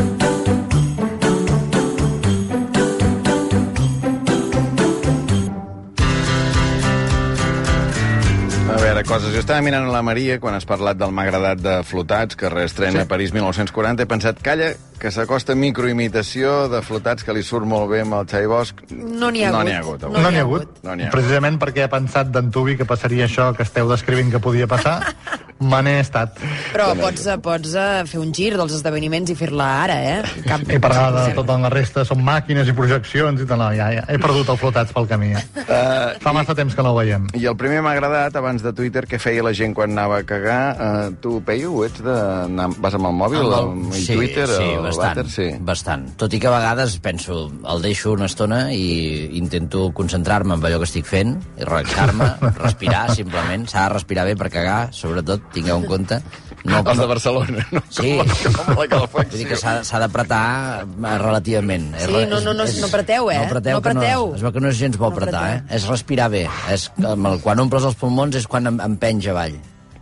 Coses. 9.05 9.33
Jo 9.33 9.41
estava 9.41 9.61
mirant 9.65 9.87
a 9.87 9.93
la 9.93 10.01
Maria 10.05 10.39
quan 10.41 10.57
has 10.57 10.65
parlat 10.67 10.97
del 10.99 11.13
M'ha 11.15 11.25
agradat 11.27 11.61
de 11.61 11.75
Flotats, 11.87 12.37
que 12.39 12.49
reestrena 12.51 13.01
sí. 13.01 13.05
a 13.05 13.09
París 13.09 13.33
1940. 13.33 14.03
He 14.03 14.09
pensat, 14.09 14.41
calla, 14.43 14.73
que 14.99 15.11
s'acosta 15.11 15.55
microimitació 15.59 16.67
de 16.71 16.81
Flotats 16.85 17.25
que 17.25 17.33
li 17.35 17.43
surt 17.43 17.67
molt 17.67 17.89
bé 17.91 18.01
amb 18.05 18.17
el 18.17 18.27
Xai 18.31 18.47
Bosch. 18.49 18.85
No 18.91 19.29
n'hi 19.33 19.43
ha 19.45 19.51
no 19.53 19.61
ha 19.61 19.79
hagut. 19.79 20.05
No 20.05 20.29
n'hi 20.29 20.39
ha 20.39 20.45
hagut. 20.45 20.77
No 20.83 20.95
n'hi 20.95 21.05
ha 21.05 21.09
hagut. 21.09 21.17
Precisament 21.17 21.59
perquè 21.61 21.85
he 21.85 21.91
pensat 21.91 22.31
d'antubi 22.33 22.77
que 22.79 22.87
passaria 22.89 23.27
això 23.29 23.51
que 23.55 23.65
esteu 23.67 23.89
descrivint 23.91 24.31
que 24.33 24.41
podia 24.43 24.67
passar, 24.71 25.01
me 25.59 25.79
n'he 25.85 25.99
estat. 26.01 26.35
Però 26.73 26.89
pots, 26.99 27.23
pots 27.43 27.75
eh, 27.79 28.03
fer 28.09 28.19
un 28.19 28.33
gir 28.35 28.51
dels 28.57 28.73
esdeveniments 28.75 29.31
i 29.31 29.35
fer-la 29.39 29.67
ara, 29.85 29.95
eh? 30.03 30.41
Cap... 30.43 30.65
I 30.67 30.79
per 30.83 30.91
ara 30.91 31.23
de 31.29 31.35
tota 31.37 31.55
la 31.61 31.69
resta 31.71 32.03
són 32.07 32.19
màquines 32.27 32.67
i 32.67 32.73
projeccions 32.75 33.39
i 33.41 33.47
tal. 33.47 33.61
No, 33.63 33.69
ja, 33.77 33.87
ja, 33.95 34.03
he 34.11 34.17
perdut 34.19 34.49
els 34.51 34.59
flotats 34.59 34.91
pel 34.95 35.07
camí. 35.07 35.31
Eh? 35.37 35.43
Uh, 35.63 36.17
Fa 36.19 36.33
massa 36.35 36.55
temps 36.57 36.75
que 36.75 36.83
no 36.83 36.91
ho 36.91 36.97
veiem. 36.99 37.29
I 37.39 37.45
el 37.47 37.55
primer 37.55 37.79
m'ha 37.85 37.93
agradat, 37.95 38.35
abans 38.35 38.65
de 38.65 38.73
Twitter, 38.75 39.05
que 39.07 39.19
feia 39.21 39.45
la 39.47 39.53
gent 39.55 39.73
quan 39.77 39.95
anava 39.95 40.19
a 40.19 40.25
cagar. 40.27 40.59
Uh, 40.75 41.15
tu, 41.23 41.37
Peyu, 41.47 41.71
ho 41.79 41.85
ets 41.87 42.03
de... 42.03 42.17
anar- 42.49 42.73
Vas 42.83 42.97
amb 42.97 43.07
el 43.07 43.15
mòbil, 43.15 43.47
amb, 43.55 43.87
el... 43.93 43.95
sí, 43.95 44.17
Twitter, 44.19 44.49
sí, 44.51 44.67
el 44.75 44.83
bastant, 44.83 45.21
vàter, 45.21 45.25
sí. 45.31 45.47
bastant. 45.63 46.05
Tot 46.19 46.33
i 46.35 46.39
que 46.43 46.49
a 46.51 46.53
vegades 46.57 46.97
penso, 46.99 47.45
el 47.71 47.81
deixo 47.85 48.11
una 48.17 48.27
estona 48.27 48.65
i 48.75 49.37
intento 49.39 49.87
concentrar-me 49.95 50.57
en 50.59 50.65
allò 50.67 50.81
que 50.83 50.89
estic 50.89 51.07
fent 51.07 51.37
i 51.55 51.63
relaxar-me, 51.63 52.27
respirar, 52.65 53.05
simplement. 53.15 53.63
S'ha 53.71 53.87
de 53.87 53.95
respirar 53.95 54.27
bé 54.27 54.35
per 54.35 54.51
cagar, 54.51 54.79
sobretot, 54.91 55.44
tingueu 55.53 55.77
en 55.77 55.85
compte. 55.85 56.21
No, 56.65 56.79
Els 56.81 56.97
de 56.97 57.05
Barcelona, 57.05 57.61
no? 57.69 57.79
Sí, 57.93 58.15
Com 58.17 58.25
la 58.25 58.73
vull 58.73 58.87
dir 59.29 59.43
que 59.45 59.53
calefacció. 59.53 59.57
s'ha 59.61 59.73
s'ha 59.85 59.99
d'apretar 60.01 60.81
eh, 60.81 61.11
relativament. 61.21 61.91
Sí, 62.01 62.23
no, 62.25 62.39
no, 62.41 62.55
no, 62.57 62.63
és- 62.65 62.79
no 62.81 62.87
apreteu, 62.87 63.29
eh? 63.29 63.37
No 63.37 63.43
apreteu, 63.45 63.75
No 63.77 63.83
que 63.85 63.89
apreteu. 63.93 64.25
es 64.33 64.41
veu 64.41 64.51
que 64.55 64.63
no 64.65 64.71
és 64.73 64.79
gens 64.79 64.97
bo 64.97 65.11
No 65.11 65.13
apretar, 65.13 65.43
eh? 65.53 65.61
És 65.77 65.85
respirar 65.85 66.31
bé. 66.33 66.47
És, 66.73 66.87
el, 66.97 67.37
quan 67.45 67.59
omples 67.61 67.85
els 67.85 67.93
pulmons 68.01 68.33
és 68.41 68.47
quan 68.49 68.65
em, 68.65 68.81
em 68.81 68.97
penja 68.97 69.29
avall. 69.37 69.59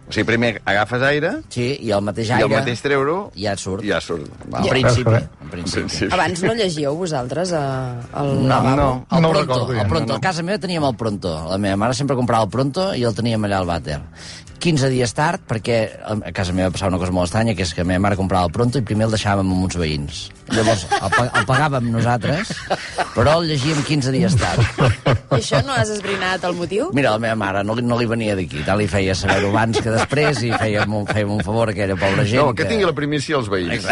O 0.07 0.12
sigui, 0.12 0.25
primer 0.28 0.62
agafes 0.68 1.01
aire 1.07 1.30
Sí, 1.50 1.78
i 1.80 1.92
el 1.95 2.01
mateix 2.04 2.28
i 2.28 2.34
aire... 2.36 2.44
al 2.44 2.51
mateix 2.51 2.81
treure-ho 2.84 3.31
Ja 3.40 3.54
surt. 3.57 3.84
Ja 3.88 4.00
surt. 4.04 4.28
En 4.45 4.51
Val. 4.51 4.68
principi. 4.69 5.13
En 5.44 5.50
principi. 5.51 5.90
Sí. 5.90 6.07
Abans 6.12 6.44
no 6.44 6.54
llegíeu 6.54 6.95
vosaltres 6.95 7.51
eh, 7.56 7.62
el 8.19 8.34
No, 8.44 8.48
lavabo? 8.48 8.75
no. 8.75 8.90
El 9.12 9.22
No 9.22 9.30
ho 9.30 9.31
pronto, 9.31 9.40
recordo 9.54 9.74
ja. 9.75 9.81
el 9.81 9.88
pronto. 9.88 10.07
No, 10.07 10.13
no. 10.13 10.18
A 10.19 10.22
casa 10.22 10.44
meva 10.44 10.60
teníem 10.60 10.84
el 10.84 10.95
pronto. 10.95 11.31
La 11.50 11.57
meva 11.57 11.75
mare 11.78 11.94
sempre 11.94 12.16
comprava 12.19 12.44
el 12.44 12.50
pronto 12.51 12.94
i 12.95 13.04
el 13.04 13.16
teníem 13.16 13.48
allà 13.48 13.60
al 13.63 13.68
vàter. 13.68 14.00
15 14.63 14.88
dies 14.94 15.12
tard, 15.12 15.42
perquè 15.44 15.77
a 16.07 16.31
casa 16.31 16.54
meva 16.56 16.71
passava 16.71 16.94
una 16.94 17.00
cosa 17.01 17.12
molt 17.12 17.27
estranya, 17.27 17.51
que 17.57 17.65
és 17.65 17.74
que 17.75 17.83
la 17.83 17.89
meva 17.89 18.00
mare 18.06 18.15
comprava 18.19 18.48
el 18.48 18.54
pronto 18.56 18.80
i 18.80 18.86
primer 18.88 19.10
el 19.10 19.15
deixàvem 19.18 19.44
amb 19.44 19.65
uns 19.65 19.75
veïns. 19.75 20.21
Llavors, 20.54 20.86
el, 20.95 21.10
pa- 21.12 21.25
el 21.42 21.45
pagàvem 21.50 21.89
nosaltres, 21.92 22.54
però 23.15 23.38
el 23.42 23.50
llegíem 23.51 23.81
15 23.83 24.13
dies 24.15 24.38
tard. 24.39 24.63
I 25.33 25.42
això 25.42 25.60
no 25.68 25.75
has 25.75 25.92
esbrinat 25.98 26.44
el 26.48 26.56
motiu? 26.56 26.89
Mira, 26.95 27.12
la 27.15 27.19
meva 27.19 27.36
mare 27.44 27.63
no, 27.68 27.75
li- 27.75 27.83
no 27.83 27.98
li 28.00 28.07
venia 28.07 28.38
d'aquí, 28.39 28.63
tal 28.68 28.80
li 28.80 28.88
feia 28.88 29.15
saber-ho 29.19 29.51
abans 29.51 29.81
que 29.83 29.92
després 29.92 30.39
i 30.48 30.54
fèiem 30.56 30.95
un, 31.01 31.07
fèiem 31.12 31.35
un 31.35 31.44
favor 31.44 31.68
a 31.68 31.76
aquella 31.76 31.99
pobra 31.99 32.23
gent. 32.23 32.40
No, 32.45 32.56
que 32.56 32.64
tingui 32.69 32.87
la 32.87 32.95
primícia 32.95 33.35
els 33.42 33.52
veïns. 33.52 33.83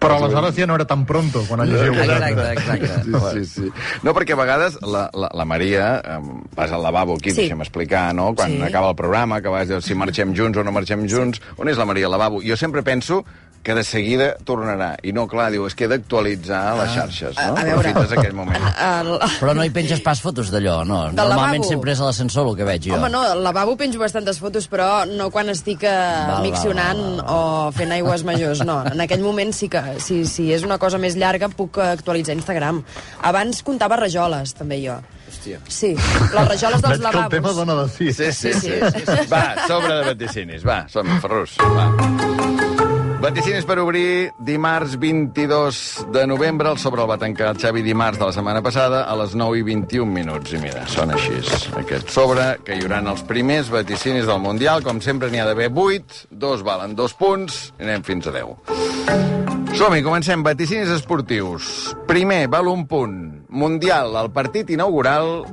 Però 0.00 0.16
aleshores 0.16 0.56
ja 0.56 0.66
no 0.66 0.74
era 0.78 0.86
tan 0.88 1.04
pronto, 1.04 1.42
quan 1.46 1.60
el 1.60 1.74
llegiu 1.74 1.92
Exacte, 2.00 2.52
exacte. 2.52 2.88
Sí, 3.04 3.44
sí, 3.44 3.66
sí. 3.66 3.72
No, 4.02 4.14
perquè 4.16 4.32
a 4.32 4.38
vegades 4.40 4.78
la, 4.80 5.10
la, 5.12 5.28
la 5.36 5.44
Maria 5.44 5.90
um, 6.16 6.40
vas 6.56 6.72
al 6.72 6.82
lavabo 6.82 7.18
aquí, 7.20 7.30
Sí. 7.34 7.42
deixa'm 7.44 7.60
explicar, 7.60 8.14
no? 8.16 8.30
Quan 8.34 8.56
Sí. 8.56 8.62
acaba 8.62 8.88
el 8.90 8.96
programa, 8.96 9.42
que 9.42 9.48
vas 9.52 9.68
dir 9.68 9.82
si 9.84 9.94
marxem 9.94 10.32
junts 10.34 10.56
o 10.58 10.64
no 10.64 10.72
marxem 10.72 11.04
junts. 11.06 11.42
On 11.60 11.68
és 11.68 11.76
la 11.76 11.84
Maria 11.84 12.06
al 12.08 12.12
lavabo? 12.16 12.40
Jo 12.42 12.56
sempre 12.56 12.82
penso 12.82 13.24
que 13.62 13.74
de 13.76 13.82
seguida 13.84 14.36
tornarà. 14.48 14.94
I 15.04 15.12
no, 15.12 15.26
clar, 15.28 15.50
diu, 15.52 15.66
és 15.68 15.74
que 15.76 15.84
he 15.84 15.88
d'actualitzar 15.90 16.60
les 16.78 16.94
xarxes, 16.94 17.34
no? 17.36 17.42
A- 17.42 17.60
a 17.60 17.64
veure. 17.66 17.90
Aprofites 17.90 18.14
aquell 18.18 18.32
moment. 18.32 18.62
El... 18.86 19.10
Però 19.36 19.52
no 19.54 19.64
hi 19.66 19.70
penges 19.74 20.00
pas 20.00 20.22
fotos 20.24 20.48
d'allò, 20.50 20.78
no. 20.88 21.02
Del 21.10 21.18
Normalment 21.20 21.60
lavabo? 21.64 21.68
sempre 21.68 21.92
és 21.92 22.00
a 22.00 22.06
l'ascensor 22.08 22.48
el 22.48 22.56
que 22.56 22.64
veig 22.64 22.88
jo. 22.88 22.94
Home, 22.96 23.10
no, 23.12 23.20
al 23.34 23.42
lavabo 23.44 23.76
penjo 23.76 24.00
bastantes 24.00 24.40
fotos, 24.40 24.64
però 24.72 25.04
no 25.10 25.28
quan 25.30 25.52
estic 25.52 25.84
eh, 25.84 25.92
val, 25.92 26.40
miccionant 26.48 27.02
val, 27.20 27.24
o 27.28 27.70
fent 27.76 27.92
aigües 27.98 28.24
majors, 28.24 28.64
no. 28.64 28.80
En 28.94 29.04
aquell 29.04 29.20
moment 29.20 29.52
sí 29.52 29.68
que, 29.68 29.82
si, 30.00 30.22
si 30.24 30.48
és 30.56 30.64
una 30.64 30.78
cosa 30.80 30.96
més 30.98 31.16
llarga, 31.20 31.50
puc 31.52 31.76
actualitzar 31.84 32.34
Instagram. 32.40 32.80
Abans 33.28 33.60
comptava 33.66 34.00
rajoles, 34.00 34.54
també 34.56 34.80
jo. 34.86 34.96
Hòstia. 35.30 35.60
Sí, 35.70 35.92
les 35.94 36.48
rajoles 36.48 36.80
dels 36.82 36.98
Veig 36.98 37.12
que 37.12 37.18
el 37.20 37.28
tema 37.36 37.52
lavabos. 37.52 37.56
dona 37.60 37.76
de 37.84 37.88
sí. 37.92 38.08
Sí, 38.12 38.32
sí, 38.32 38.52
sí. 38.56 38.72
Sí, 38.80 39.04
sí. 39.04 39.28
Va, 39.32 39.44
sobre 39.68 40.00
de 40.00 40.06
vaticinis. 40.14 40.64
Va, 40.66 40.86
som-hi, 40.90 41.20
Ferrus. 41.22 41.58
Va. 41.60 42.89
Vaticinis 43.20 43.66
per 43.68 43.76
obrir 43.82 44.32
dimarts 44.40 44.94
22 44.96 46.06
de 46.08 46.26
novembre. 46.26 46.70
El 46.70 46.78
sobre 46.80 47.02
el 47.02 47.08
va 47.10 47.18
tancar 47.20 47.50
el 47.52 47.58
Xavi 47.60 47.82
dimarts 47.84 48.18
de 48.18 48.24
la 48.24 48.32
setmana 48.32 48.62
passada 48.64 49.02
a 49.04 49.16
les 49.20 49.34
9 49.36 49.58
i 49.60 49.64
21 49.66 50.08
minuts. 50.08 50.54
I 50.56 50.60
mira, 50.62 50.86
són 50.88 51.12
així. 51.12 51.36
Aquest 51.76 52.08
sobre, 52.14 52.46
que 52.64 52.78
hi 52.78 52.80
haurà 52.80 53.02
els 53.12 53.20
primers 53.28 53.68
vaticinis 53.68 54.24
del 54.24 54.40
Mundial. 54.40 54.80
Com 54.82 55.02
sempre, 55.04 55.28
n'hi 55.28 55.42
ha 55.42 55.44
d'haver 55.44 55.68
8. 55.68 56.24
Dos 56.32 56.64
valen 56.64 56.96
dos 56.96 57.12
punts. 57.12 57.74
I 57.76 57.84
anem 57.90 58.08
fins 58.08 58.30
a 58.30 58.32
10. 58.32 59.76
Som-hi, 59.76 60.00
comencem. 60.00 60.40
Vaticinis 60.42 60.88
esportius. 60.96 61.94
Primer, 62.08 62.46
val 62.48 62.72
un 62.72 62.86
punt. 62.88 63.44
Mundial, 63.50 64.16
el 64.16 64.32
partit 64.32 64.72
inaugural, 64.72 65.44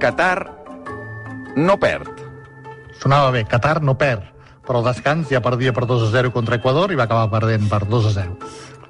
Qatar 0.00 0.38
no 1.56 1.76
perd. 1.76 2.24
Sonava 3.00 3.30
bé, 3.34 3.44
Qatar 3.44 3.82
no 3.82 3.98
perd, 3.98 4.33
però 4.66 4.80
al 4.80 4.88
descans 4.88 5.30
ja 5.32 5.42
perdia 5.44 5.72
per 5.76 5.86
2 5.88 6.08
a 6.08 6.12
0 6.12 6.32
contra 6.34 6.58
Equador 6.60 6.92
i 6.92 6.98
va 6.98 7.06
acabar 7.08 7.30
perdent 7.32 7.68
per 7.70 7.84
2 7.86 8.08
a 8.10 8.14
0. 8.20 8.38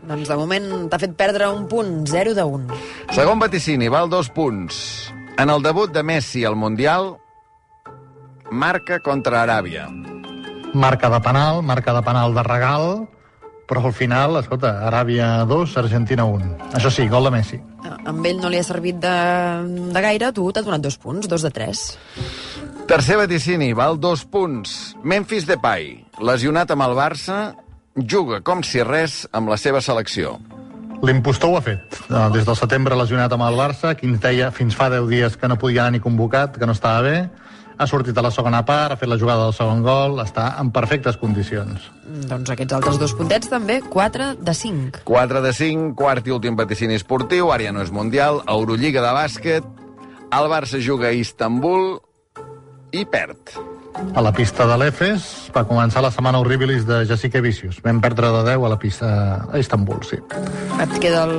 Doncs 0.04 0.28
de 0.28 0.37
moment 0.37 0.69
t'ha 0.93 1.00
fet 1.00 1.14
perdre 1.16 1.49
un 1.49 1.64
punt, 1.69 2.04
0 2.11 2.35
de 2.37 2.45
1. 2.45 2.81
Segon 3.16 3.40
vaticini, 3.40 3.88
val 3.88 4.11
dos 4.12 4.28
punts. 4.28 4.76
En 5.40 5.50
el 5.50 5.64
debut 5.64 5.90
de 5.90 6.02
Messi 6.04 6.45
al 6.45 6.57
Mundial, 6.57 7.14
marca 8.50 9.00
contra 9.00 9.43
Aràbia. 9.43 9.88
Marca 10.75 11.09
de 11.11 11.21
penal, 11.23 11.62
marca 11.62 11.95
de 11.95 12.02
penal 12.02 12.35
de 12.35 12.43
regal, 12.43 12.87
però 13.66 13.85
al 13.88 13.95
final, 13.97 14.37
escolta, 14.37 14.76
Aràbia 14.87 15.45
2, 15.49 15.76
Argentina 15.81 16.26
1. 16.28 16.50
Això 16.76 16.93
sí, 16.93 17.09
gol 17.09 17.31
de 17.31 17.33
Messi. 17.35 17.61
Amb 18.04 18.26
ell 18.28 18.40
no 18.43 18.50
li 18.52 18.61
ha 18.61 18.66
servit 18.66 19.00
de, 19.00 19.14
de 19.95 20.04
gaire, 20.04 20.31
tu 20.37 20.50
t'ha 20.52 20.64
donat 20.66 20.85
dos 20.85 20.99
punts, 21.00 21.28
dos 21.31 21.47
de 21.47 21.50
tres. 21.54 21.87
Tercer 22.85 23.17
vaticini, 23.17 23.73
val 23.73 23.97
dos 23.97 24.26
punts. 24.29 24.95
Memphis 25.03 25.47
Depay, 25.49 26.05
lesionat 26.21 26.69
amb 26.75 26.85
el 26.85 26.93
Barça, 26.99 27.38
juga 27.97 28.43
com 28.45 28.61
si 28.61 28.83
res 28.85 29.23
amb 29.33 29.49
la 29.49 29.57
seva 29.57 29.81
selecció. 29.81 30.35
L'impostor 31.05 31.50
ho 31.50 31.57
ha 31.57 31.62
fet. 31.64 31.97
Eh, 32.11 32.29
Des 32.35 32.45
del 32.45 32.59
setembre 32.61 32.97
lesionat 33.00 33.33
amb 33.33 33.47
el 33.49 33.57
Barça, 33.57 33.95
qui 33.97 34.07
ens 34.11 34.21
deia 34.21 34.50
fins 34.53 34.76
fa 34.76 34.91
10 34.93 35.09
dies 35.09 35.41
que 35.41 35.49
no 35.49 35.57
podia 35.57 35.87
anar 35.87 35.97
ni 35.97 36.05
convocat, 36.05 36.59
que 36.61 36.69
no 36.69 36.76
estava 36.76 37.00
bé, 37.09 37.17
ha 37.79 37.87
sortit 37.88 38.17
a 38.21 38.23
la 38.23 38.31
segona 38.31 38.62
part, 38.69 38.93
ha 38.93 39.00
fet 39.00 39.09
la 39.09 39.19
jugada 39.19 39.49
del 39.49 39.57
segon 39.57 39.83
gol, 39.83 40.21
està 40.21 40.53
en 40.61 40.71
perfectes 40.71 41.17
condicions. 41.17 41.91
Doncs 42.29 42.53
aquests 42.53 42.76
altres 42.76 43.00
dos 43.00 43.17
puntets 43.17 43.49
també, 43.49 43.81
4 43.81 44.35
de 44.45 44.55
5. 44.55 45.05
4 45.09 45.43
de 45.43 45.53
5, 45.57 45.95
quart 45.97 46.29
i 46.29 46.37
últim 46.37 46.57
vaticini 46.57 47.00
esportiu, 47.00 47.50
ara 47.50 47.64
ja 47.64 47.73
no 47.73 47.83
és 47.83 47.91
mundial, 47.91 48.43
Eurolliga 48.47 49.00
de 49.00 49.14
bàsquet, 49.17 49.64
el 50.35 50.50
Barça 50.53 50.79
juga 50.85 51.09
a 51.09 51.17
Istanbul 51.17 52.03
i 52.95 53.05
perd. 53.11 53.55
A 54.15 54.23
la 54.23 54.33
pista 54.35 54.67
de 54.67 54.75
l'Efes 54.79 55.25
va 55.55 55.63
començar 55.67 56.03
la 56.03 56.11
setmana 56.11 56.41
horribilis 56.43 56.83
de 56.87 57.05
Jessica 57.07 57.41
Vicius. 57.43 57.79
Vam 57.83 58.01
perdre 58.03 58.31
de 58.35 58.43
10 58.49 58.65
a 58.67 58.71
la 58.73 58.79
pista 58.79 59.11
a 59.47 59.61
Istanbul, 59.63 60.01
sí. 60.07 60.19
Et 60.83 60.97
queda 61.03 61.25
el 61.29 61.37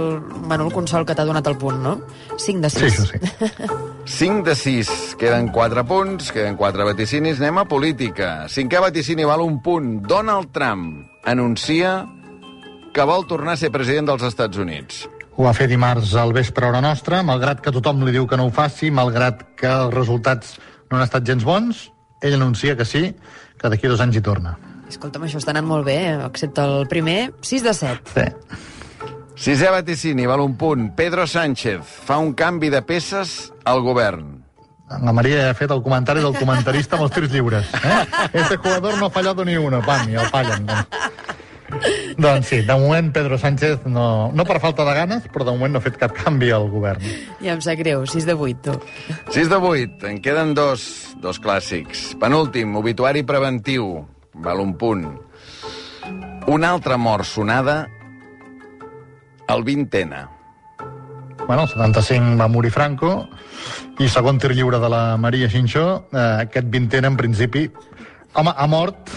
Manol 0.47 0.71
Consol 0.71 1.03
que 1.07 1.15
t'ha 1.15 1.25
donat 1.27 1.47
el 1.51 1.57
punt, 1.59 1.81
no? 1.83 1.97
5 2.39 2.63
de 2.63 2.71
6. 2.71 2.79
Sí, 2.79 2.91
això 2.91 3.09
sí. 3.11 3.81
5 4.19 4.45
de 4.47 4.55
6, 4.55 4.93
queden 5.19 5.49
4 5.51 5.83
punts, 5.87 6.31
queden 6.31 6.55
4 6.59 6.87
vaticinis, 6.91 7.41
anem 7.41 7.63
a 7.63 7.65
política. 7.67 8.45
Cinquè 8.51 8.79
vaticini 8.83 9.27
val 9.27 9.43
un 9.43 9.59
punt. 9.65 9.97
Donald 10.07 10.53
Trump 10.55 11.03
anuncia 11.25 12.05
que 12.95 13.03
vol 13.03 13.27
tornar 13.27 13.57
a 13.57 13.59
ser 13.59 13.73
president 13.73 14.07
dels 14.07 14.23
Estats 14.23 14.61
Units. 14.61 15.03
Ho 15.35 15.43
va 15.43 15.51
fer 15.57 15.67
dimarts 15.67 16.13
al 16.15 16.31
vespre 16.31 16.69
hora 16.69 16.79
nostra, 16.79 17.19
malgrat 17.27 17.59
que 17.59 17.73
tothom 17.75 18.05
li 18.07 18.13
diu 18.15 18.23
que 18.29 18.37
no 18.39 18.45
ho 18.47 18.53
faci, 18.55 18.87
malgrat 18.87 19.43
que 19.59 19.67
els 19.67 19.91
resultats 19.91 20.55
no 20.91 20.97
han 20.97 21.05
estat 21.05 21.25
gens 21.27 21.43
bons, 21.45 21.89
ell 22.21 22.37
anuncia 22.37 22.77
que 22.77 22.85
sí, 22.85 23.09
que 23.59 23.71
d'aquí 23.71 23.89
dos 23.91 24.01
anys 24.03 24.19
hi 24.19 24.23
torna. 24.25 24.55
Escolta'm, 24.89 25.25
això 25.25 25.41
està 25.41 25.51
anant 25.55 25.67
molt 25.67 25.85
bé, 25.87 25.97
eh? 26.11 26.15
excepte 26.27 26.63
el 26.63 26.87
primer, 26.91 27.33
6 27.41 27.65
de 27.65 27.73
7. 27.73 28.15
Sí. 28.15 28.73
Sisè 29.35 29.67
vaticini, 29.67 30.23
val 30.29 30.39
un 30.39 30.55
punt. 30.55 30.93
Pedro 30.95 31.25
Sánchez 31.27 31.83
fa 32.07 32.21
un 32.23 32.31
canvi 32.37 32.69
de 32.71 32.79
peces 32.87 33.51
al 33.67 33.81
govern. 33.83 34.45
La 35.01 35.11
Maria 35.11 35.41
ja 35.41 35.49
ha 35.51 35.57
fet 35.57 35.71
el 35.73 35.81
comentari 35.83 36.21
del 36.23 36.37
comentarista 36.37 36.95
amb 36.95 37.07
els 37.07 37.15
tirs 37.15 37.33
lliures. 37.33 37.73
Eh? 37.81 37.95
Este 38.31 38.55
jugador 38.55 38.95
no 38.99 39.07
ha 39.07 39.09
fallado 39.09 39.43
ni 39.43 39.57
una. 39.57 39.81
Pam, 39.83 40.07
i 40.13 40.15
el 40.21 40.29
fallen. 40.31 40.69
Doncs. 40.69 41.14
Doncs 42.17 42.51
sí, 42.51 42.61
de 42.65 42.75
moment 42.79 43.11
Pedro 43.13 43.37
Sánchez 43.37 43.85
no, 43.85 44.31
no 44.33 44.45
per 44.47 44.59
falta 44.63 44.85
de 44.87 44.93
ganes, 44.97 45.27
però 45.33 45.47
de 45.47 45.55
moment 45.55 45.75
no 45.75 45.81
ha 45.81 45.85
fet 45.85 45.97
cap 46.01 46.13
canvi 46.15 46.51
al 46.55 46.69
govern. 46.71 47.03
Ja 47.41 47.55
em 47.55 47.63
sap 47.63 47.79
greu, 47.81 48.05
6 48.09 48.27
de 48.27 48.35
8, 48.35 48.61
tu. 48.65 48.77
6 49.33 49.51
de 49.51 49.59
8, 49.71 50.07
en 50.11 50.21
queden 50.23 50.53
dos, 50.57 50.85
dos 51.21 51.41
clàssics. 51.41 52.13
Penúltim, 52.21 52.75
obituari 52.79 53.25
preventiu, 53.27 54.05
val 54.45 54.63
un 54.63 54.75
punt. 54.79 55.09
Una 56.51 56.71
altra 56.75 56.97
mort 57.01 57.25
sonada 57.25 57.85
el 59.47 59.63
20ena. 59.65 60.29
Bueno, 61.45 61.63
el 61.63 61.69
75 61.69 62.37
va 62.41 62.47
morir 62.49 62.71
Franco 62.73 63.27
i 64.01 64.07
segon 64.09 64.39
tir 64.41 64.51
lliure 64.55 64.79
de 64.81 64.89
la 64.89 65.15
Maria 65.21 65.49
Xinxó, 65.49 66.07
eh, 66.11 66.45
aquest 66.47 66.67
vintena 66.73 67.07
en 67.07 67.17
principi, 67.17 67.69
home, 68.33 68.53
ha 68.55 68.67
mort 68.67 69.11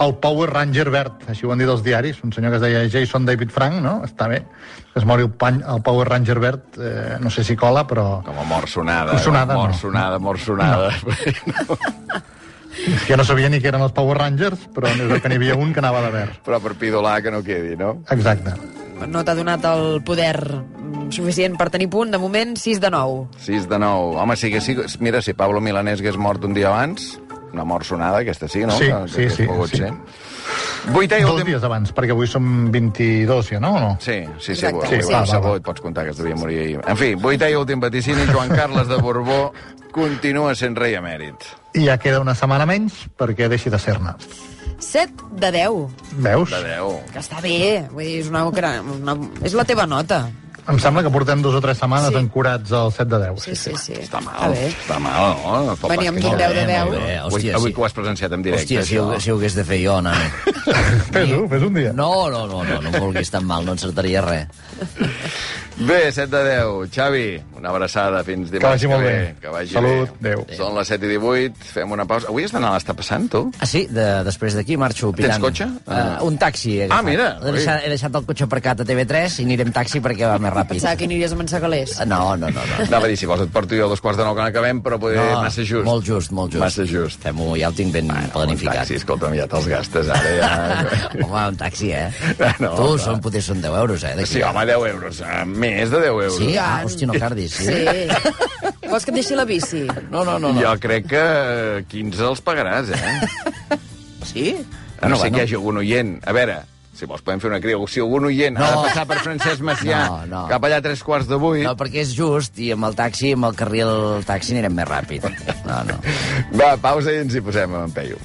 el 0.00 0.14
Power 0.22 0.50
Ranger 0.50 0.88
verd, 0.90 1.26
així 1.28 1.46
ho 1.46 1.52
han 1.52 1.60
dit 1.60 1.68
els 1.68 1.82
diaris, 1.84 2.22
un 2.24 2.32
senyor 2.32 2.54
que 2.54 2.60
es 2.60 2.64
deia 2.64 2.84
Jason 2.88 3.26
David 3.28 3.52
Frank, 3.52 3.80
no? 3.84 3.98
Està 4.06 4.30
bé, 4.32 4.40
que 4.92 5.00
es 5.02 5.06
mori 5.08 5.26
el, 5.26 5.32
pany, 5.36 5.60
el 5.60 5.82
Power 5.86 6.08
Ranger 6.08 6.38
verd, 6.40 6.80
eh, 6.80 7.16
no 7.20 7.32
sé 7.32 7.44
si 7.44 7.56
cola, 7.56 7.84
però... 7.88 8.06
Com 8.26 8.40
a 8.40 8.46
mort 8.48 8.70
sonada. 8.72 9.18
Sonada, 9.20 9.56
mort 9.58 9.76
no. 9.76 9.80
sonada, 9.84 10.18
mort 10.18 10.40
sonada. 10.40 10.92
No. 11.46 11.78
Ja 13.08 13.16
no 13.18 13.24
sabia 13.26 13.50
ni 13.50 13.58
que 13.60 13.68
eren 13.68 13.82
els 13.84 13.92
Power 13.92 14.16
Rangers, 14.16 14.62
però 14.72 14.88
és 14.88 15.20
que 15.20 15.28
n'hi 15.28 15.40
havia 15.40 15.56
un 15.58 15.74
que 15.74 15.82
anava 15.82 16.00
de 16.06 16.12
verd. 16.14 16.38
Però 16.46 16.60
per 16.64 16.76
pidolar 16.80 17.18
que 17.20 17.32
no 17.34 17.42
quedi, 17.44 17.74
no? 17.76 17.98
Exacte. 18.14 18.54
No 19.10 19.24
t'ha 19.24 19.34
donat 19.36 19.64
el 19.68 20.00
poder 20.06 20.36
suficient 21.12 21.56
per 21.60 21.68
tenir 21.72 21.88
punt, 21.92 22.12
de 22.12 22.20
moment 22.20 22.54
6 22.56 22.80
de 22.80 22.90
9. 22.92 23.26
6 23.42 23.68
de 23.68 23.80
9. 23.82 24.16
Home, 24.22 24.36
sí 24.36 24.52
que 24.52 24.60
sí. 24.64 24.76
Mira, 25.00 25.20
si 25.20 25.34
Pablo 25.34 25.60
Milanés 25.60 26.00
hagués 26.00 26.16
mort 26.16 26.44
un 26.46 26.54
dia 26.56 26.70
abans, 26.70 27.18
una 27.52 27.64
mort 27.64 27.84
sonada, 27.84 28.18
aquesta 28.18 28.48
sí, 28.48 28.60
no? 28.66 28.76
Sí, 28.78 28.86
que, 28.86 29.08
sí, 29.08 29.22
que 29.22 29.30
sí, 29.30 29.46
pogut 29.48 29.70
sí. 29.74 29.88
Vuitè 30.90 31.18
i 31.20 31.22
Dos 31.22 31.34
últim... 31.36 31.50
dies 31.52 31.64
abans, 31.66 31.92
perquè 31.94 32.14
avui 32.14 32.26
som 32.30 32.70
22, 32.72 33.50
ja, 33.52 33.60
no? 33.60 33.74
O 33.76 33.80
no? 33.80 33.90
Sí, 34.00 34.22
sí, 34.38 34.54
sí, 34.54 34.66
Exacte. 34.66 34.86
avui, 34.86 34.88
Sí, 34.88 34.94
avui, 35.14 35.26
sí. 35.26 35.36
va, 35.36 35.40
Va, 35.50 35.60
pots 35.68 35.80
comptar 35.84 36.04
que 36.06 36.14
es 36.14 36.18
devia 36.18 36.36
morir 36.36 36.60
ahir. 36.64 36.80
En 36.88 36.96
fi, 36.96 37.14
vuitè 37.14 37.50
i 37.52 37.58
últim 37.58 37.80
vaticini, 37.82 38.26
Joan 38.32 38.48
Carles 38.54 38.88
de 38.88 38.96
Borbó 39.02 39.52
continua 39.92 40.54
sent 40.54 40.76
rei 40.78 40.94
emèrit. 40.96 41.44
I 41.74 41.84
ja 41.86 41.98
queda 41.98 42.20
una 42.22 42.34
setmana 42.34 42.66
menys 42.66 43.04
perquè 43.18 43.48
deixi 43.50 43.70
de 43.70 43.78
ser-ne. 43.78 44.14
7 44.80 45.26
de 45.36 45.50
10, 45.52 46.14
Veus? 46.24 46.50
De 46.50 46.62
10. 46.64 47.12
que 47.12 47.20
està 47.20 47.40
bé, 47.44 47.86
vull 47.92 48.06
dir, 48.06 48.20
és, 48.22 48.30
una, 48.32 48.46
una, 48.48 49.16
és 49.44 49.52
la 49.54 49.66
teva 49.68 49.84
nota. 49.86 50.24
Em 50.70 50.78
sembla 50.78 51.02
que 51.02 51.10
portem 51.10 51.40
dos 51.42 51.54
o 51.58 51.60
tres 51.60 51.78
setmanes 51.78 52.10
Sí. 52.10 52.16
ancorats 52.20 52.72
al 52.72 52.92
7 52.92 53.08
de 53.10 53.18
10. 53.26 53.42
Sí, 53.42 53.56
sí, 53.56 53.72
sí. 53.76 53.92
Està 53.98 54.20
mal, 54.22 54.54
Està 54.54 54.98
mal, 55.02 55.36
no? 55.42 55.64
no 55.66 55.76
pot 55.76 55.90
Veníem 55.90 56.14
d'un 56.20 56.30
no. 56.32 56.38
10 56.38 56.54
de 56.54 56.66
10. 56.66 56.84
Molt 56.84 56.96
bé, 56.98 57.16
Avui, 57.18 57.36
hòstia, 57.38 57.54
avui 57.56 57.70
sí. 57.70 57.74
que 57.74 57.80
ho 57.80 57.84
has 57.88 57.96
presenciat 57.96 58.32
en 58.32 58.42
directe, 58.42 58.64
Hòstia, 58.64 58.84
si 58.86 58.98
ho, 58.98 59.20
si 59.20 59.30
ho 59.30 59.36
hagués 59.36 59.54
de 59.58 59.64
fer 59.64 59.80
jo, 59.84 60.00
nano. 60.00 60.30
Fes-ho, 61.14 61.42
fes 61.48 61.62
un 61.62 61.74
dia. 61.74 61.92
No, 61.92 62.30
no, 62.30 62.46
no, 62.46 62.62
no, 62.64 62.80
no 62.80 62.88
em 62.88 63.00
vulguis 63.00 63.30
tan 63.30 63.44
mal, 63.46 63.64
no 63.66 63.72
encertaria 63.72 64.22
res. 64.22 64.46
Bé, 65.80 66.12
7 66.12 66.28
de 66.28 66.40
10. 66.44 66.90
Xavi, 66.92 67.40
una 67.56 67.70
abraçada 67.70 68.18
fins 68.22 68.50
dimarts 68.52 68.74
vagi 68.82 68.88
molt 68.90 69.00
ve. 69.02 69.12
bé. 69.12 69.34
Que 69.40 69.48
vagi 69.48 69.72
Salut, 69.72 70.10
bé. 70.20 70.34
adéu. 70.34 70.42
Són 70.58 70.74
les 70.76 70.90
7 70.92 71.06
i 71.06 71.08
18, 71.14 71.54
fem 71.72 71.94
una 71.96 72.04
pausa. 72.04 72.28
Avui 72.28 72.44
has 72.44 72.52
d'anar 72.52 72.74
a 72.74 72.76
l'Està 72.76 72.92
passant, 72.98 73.24
tu? 73.32 73.40
Ah, 73.58 73.64
sí? 73.66 73.86
De, 73.88 74.04
després 74.26 74.52
d'aquí 74.58 74.76
marxo 74.76 75.08
pitant. 75.16 75.40
cotxe? 75.40 75.64
Uh, 75.88 76.18
un 76.28 76.36
taxi. 76.36 76.74
he 76.82 76.88
Ah, 76.92 77.00
mira, 77.02 77.30
He 77.40 77.52
deixat, 77.56 77.80
he 77.86 77.88
deixat 77.94 78.14
el 78.20 78.26
cotxe 78.28 78.44
aparcat 78.44 78.82
a 78.82 78.84
TV3 78.84 79.38
i 79.40 79.46
aniré 79.48 79.64
amb 79.64 79.72
taxi 79.74 80.02
perquè 80.04 80.28
va 80.28 80.36
més 80.38 80.52
ràpid. 80.52 80.76
Pensava 80.76 80.96
que 81.00 81.08
aniries 81.08 81.32
a 81.32 81.36
Mansegalers. 81.40 81.96
No, 82.06 82.36
no, 82.36 82.50
no. 82.50 82.60
no. 82.60 82.84
Anava 82.84 83.06
a 83.06 83.08
dir, 83.08 83.16
si 83.16 83.24
vols 83.30 83.40
et 83.46 83.50
porto 83.56 83.74
jo 83.74 83.86
a 83.86 83.88
dos 83.88 84.00
quarts 84.04 84.20
de 84.20 84.24
nou 84.28 84.36
que 84.36 84.44
n'acabem, 84.44 84.82
però 84.84 84.98
poder 85.00 85.16
no 85.16 85.40
massa 85.46 85.64
just. 85.64 85.84
Molt 85.88 86.04
just, 86.04 86.30
molt 86.36 86.52
just. 86.52 86.60
Massa 86.60 86.84
just. 86.84 87.24
Fem-ho, 87.24 87.56
ja 87.56 87.72
ho 87.72 87.76
tinc 87.80 87.92
ben 87.96 88.10
Un 88.12 88.28
planificat. 88.36 88.82
taxi, 88.82 89.00
escolta'm, 89.00 89.32
ja 89.40 89.48
te'ls 89.48 89.66
gastes 89.72 90.12
ara. 90.12 90.36
Ja. 90.36 90.52
Home, 91.24 91.48
un 91.54 91.56
taxi, 91.56 91.90
eh? 91.96 92.12
No, 92.60 92.74
tu, 92.76 92.84
clar. 92.92 93.00
són, 93.08 93.20
potser 93.24 93.42
són 93.48 93.64
10 93.64 93.80
euros, 93.80 94.04
eh? 94.04 94.14
Sí, 94.26 94.42
home, 94.44 94.66
10 94.68 94.86
euros. 94.92 95.20
eh, 95.24 95.44
Més 95.76 95.90
de 95.92 96.00
10 96.00 96.08
euros. 96.10 96.36
Sí? 96.36 96.50
Ah, 96.58 96.82
hòstia, 96.84 97.06
no 97.10 97.14
cardis, 97.20 97.54
sí? 97.54 97.66
Sí. 97.66 98.88
Vols 98.90 99.04
que 99.06 99.12
et 99.14 99.20
deixi 99.20 99.36
la 99.38 99.44
bici? 99.46 99.84
No, 100.10 100.24
no, 100.24 100.38
no. 100.38 100.50
no. 100.52 100.58
Jo 100.60 100.74
crec 100.82 101.06
que 101.12 101.24
15 101.92 102.26
els 102.32 102.42
pagaràs, 102.42 102.90
eh? 102.90 103.78
Sí? 104.26 104.56
A 105.00 105.08
no 105.08 105.16
Bueno, 105.16 105.16
ser 105.16 105.30
bueno. 105.30 105.36
que 105.36 105.40
hi 105.40 105.44
hagi 105.46 105.54
algun 105.56 105.78
oient. 105.80 106.10
A 106.28 106.32
veure, 106.36 106.56
si 106.92 107.06
vols 107.08 107.22
podem 107.24 107.40
fer 107.40 107.48
una 107.48 107.60
crida. 107.64 107.78
Si 107.88 108.02
algun 108.02 108.26
oient 108.28 108.58
no. 108.58 108.64
ha 108.66 108.74
No. 108.74 108.82
de 108.82 108.88
passar 108.90 109.06
per 109.08 109.18
Francesc 109.24 109.62
Macià 109.64 110.00
No, 110.10 110.18
no. 110.28 110.42
cap 110.50 110.66
allà 110.68 110.82
a 110.82 110.84
tres 110.84 111.00
quarts 111.06 111.26
de 111.30 111.38
vuit, 111.40 111.64
No, 111.64 111.72
perquè 111.80 112.02
és 112.04 112.12
just, 112.18 112.58
i 112.60 112.68
amb 112.76 112.84
el 112.90 112.98
taxi, 112.98 113.32
amb 113.38 113.48
el 113.48 113.56
carril 113.56 113.94
taxi 114.28 114.52
anirem 114.58 114.76
més 114.76 114.90
ràpid. 114.90 115.24
No, 115.64 115.80
no. 115.88 115.96
va, 116.60 116.74
pausa 116.76 117.14
i 117.16 117.22
ens 117.24 117.34
hi 117.38 117.40
posem 117.46 117.72
en 117.80 117.96
peio. 117.96 118.20